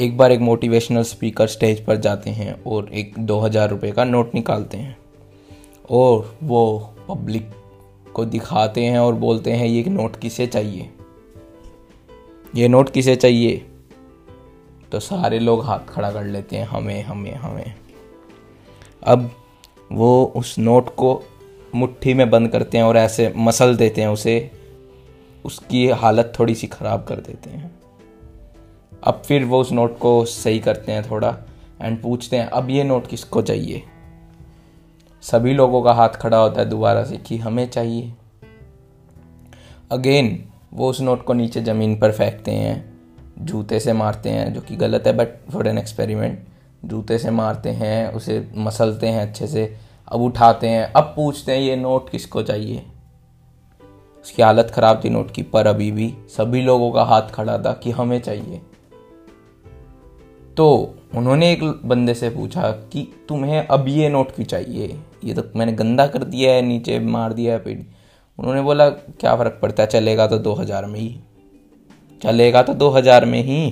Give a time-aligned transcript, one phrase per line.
[0.00, 4.04] एक बार एक motivational speaker stage पर जाते हैं और एक दो हज़ार रुपये का
[4.04, 4.96] नोट निकालते हैं।
[5.90, 7.50] और वो पब्लिक
[8.14, 10.90] को दिखाते हैं और बोलते हैं, ये नोट किसे चाहिए?
[12.56, 13.66] ये नोट किसे चाहिए?
[14.92, 17.74] तो सारे लोग हाथ खड़ा कर लेते हैं, हमें हमें हमें।
[19.02, 19.30] अब
[19.92, 21.22] वो उस नोट को
[21.74, 24.50] मुट्ठी में बंद करते हैं और ऐसे मसल देते हैं, उसे,
[25.44, 27.74] उसकी हालत थोड़ी सी ख़राब कर देते हैं।
[29.04, 31.36] अब फिर वो उस नोट को सही करते हैं थोड़ा
[31.82, 33.82] एंड पूछते हैं, अब ये नोट किसको चाहिए?
[35.22, 38.12] सभी लोगों का हाथ खड़ा होता है दोबारा से कि हमें चाहिए।
[39.90, 42.98] अगेन वो उस नोट को नीचे ज़मीन पर फेंकते हैं,
[43.38, 46.44] जूते से मारते हैं, जो कि गलत है बट फॉर एन एक्सपेरिमेंट
[46.84, 49.76] जूते से मारते हैं, उसे मसलते हैं अच्छे से,
[50.08, 52.86] अब उठाते हैं, अब पूछते हैं, ये नोट किसको चाहिए?
[54.24, 57.72] उसकी हालत ख़राब थी नोट की, पर अभी भी सभी लोगों का हाथ खड़ा था
[57.72, 58.60] कि हमें चाहिए।
[60.56, 64.98] तो उन्होंने एक बंदे से पूछा कि तुम्हें अब ये नोट क्यों चाहिए?
[65.24, 67.78] ये तो मैंने गंदा कर दिया है, नीचे मार दिया है पेड़।
[68.38, 69.88] उन्होंने बोला, क्या फ़र्क पड़ता है?
[69.88, 71.20] चलेगा तो दो हज़ार में ही।
[72.22, 73.70] चलेगा तो दो हज़ार में ही।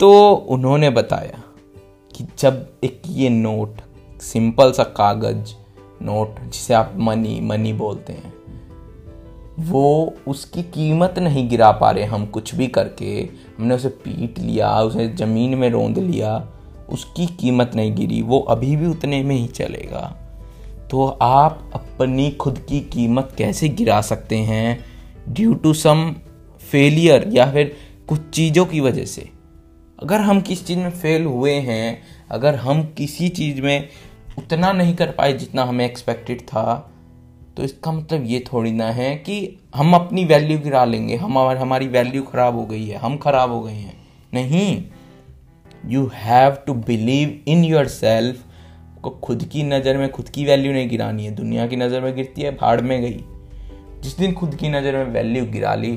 [0.00, 1.42] तो उन्होंने बताया
[2.16, 3.76] कि जब एक ये नोट,
[4.20, 5.52] सिंपल सा कागज़
[6.02, 8.32] नोट, जिसे आप मनी मनी बोलते हैं
[9.60, 14.80] वो उसकी कीमत नहीं गिरा पा रहे हम कुछ भी करके। हमने उसे पीट लिया,
[14.80, 16.46] उसे ज़मीन में रोंद लिया,
[16.88, 20.16] उसकी कीमत नहीं गिरी, वो अभी भी उतने में ही चलेगा।
[20.90, 24.84] तो आप अपनी खुद की कीमत कैसे गिरा सकते हैं?
[25.28, 26.14] ड्यू टू सम
[26.70, 27.76] फेलियर या फिर
[28.08, 29.30] कुछ चीज़ों की वजह से।
[30.02, 33.88] अगर हम किस चीज़ में फेल हुए हैं, अगर हम किसी चीज़ में
[34.38, 36.90] उतना नहीं कर पाए जितना हमें एक्सपेक्टेड था
[37.60, 39.34] तो इसका मतलब ये थोड़ी ना है कि
[39.76, 43.60] हम अपनी वैल्यू गिरा लेंगे, हम हमारी वैल्यू ख़राब हो गई है, हम ख़राब हो
[43.62, 43.96] गए हैं।
[44.34, 44.84] नहीं
[45.86, 48.44] you have to believe in yourself
[49.02, 52.14] को खुद की नज़र में खुद की वैल्यू नहीं गिरानी है। दुनिया की नज़र में
[52.16, 53.24] गिरती है, भाड़ में गई।
[54.02, 55.92] जिस दिन खुद की नज़र में वैल्यू गिरा ली,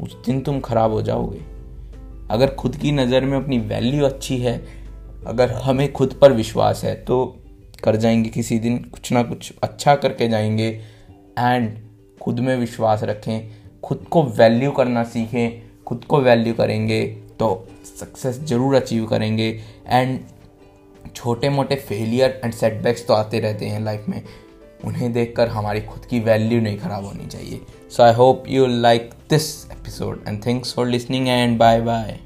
[0.00, 1.40] उस दिन तुम खराब हो जाओगे।
[2.30, 4.60] अगर खुद की नज़र में अपनी वैल्यू अच्छी है,
[5.26, 7.24] अगर हमें खुद पर विश्वास है तो
[7.84, 10.97] कर जाएँगे किसी दिन कुछ ना कुछ अच्छा करके जाएँगे।
[11.38, 11.76] एंड
[12.20, 13.50] खुद में विश्वास रखें,
[13.82, 17.04] खुद को वैल्यू करना सीखें, खुद को वैल्यू करेंगे
[17.38, 17.66] तो
[18.00, 19.48] सक्सेस ज़रूर अचीव करेंगे
[19.86, 20.18] एंड
[21.16, 24.22] छोटे मोटे फेलियर एंड सेटबैक्स तो आते रहते हैं लाइफ में।
[24.84, 27.60] उन्हें देखकर हमारी खुद की वैल्यू नहीं ख़राब होनी चाहिए।
[27.90, 32.18] So I hope you like this episode and thanks for listening and bye bye